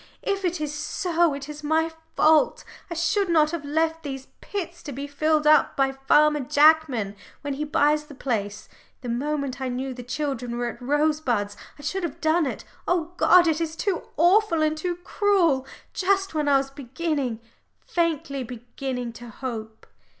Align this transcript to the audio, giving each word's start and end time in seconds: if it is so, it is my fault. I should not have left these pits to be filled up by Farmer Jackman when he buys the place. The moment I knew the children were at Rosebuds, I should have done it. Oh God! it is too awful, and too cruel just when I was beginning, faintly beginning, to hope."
if 0.23 0.43
it 0.43 0.59
is 0.59 0.73
so, 0.73 1.35
it 1.35 1.47
is 1.47 1.63
my 1.63 1.91
fault. 2.15 2.63
I 2.89 2.95
should 2.95 3.29
not 3.29 3.51
have 3.51 3.63
left 3.63 4.01
these 4.01 4.29
pits 4.41 4.81
to 4.81 4.91
be 4.91 5.05
filled 5.05 5.45
up 5.45 5.77
by 5.77 5.91
Farmer 5.91 6.39
Jackman 6.39 7.15
when 7.41 7.53
he 7.53 7.63
buys 7.65 8.05
the 8.05 8.15
place. 8.15 8.67
The 9.01 9.09
moment 9.09 9.61
I 9.61 9.69
knew 9.69 9.93
the 9.93 10.01
children 10.01 10.57
were 10.57 10.65
at 10.69 10.81
Rosebuds, 10.81 11.55
I 11.77 11.83
should 11.83 12.01
have 12.01 12.19
done 12.19 12.47
it. 12.47 12.63
Oh 12.87 13.11
God! 13.17 13.45
it 13.45 13.61
is 13.61 13.75
too 13.75 14.07
awful, 14.17 14.63
and 14.63 14.75
too 14.75 14.95
cruel 15.03 15.67
just 15.93 16.33
when 16.33 16.47
I 16.47 16.57
was 16.57 16.71
beginning, 16.71 17.39
faintly 17.85 18.41
beginning, 18.43 19.13
to 19.13 19.29
hope." 19.29 19.85